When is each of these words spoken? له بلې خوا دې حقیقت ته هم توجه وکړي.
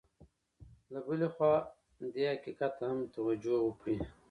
له 0.93 0.99
بلې 1.05 1.27
خوا 1.35 1.53
دې 2.15 2.23
حقیقت 2.33 2.71
ته 2.79 2.85
هم 2.91 2.99
توجه 3.15 3.55
وکړي. 3.63 3.97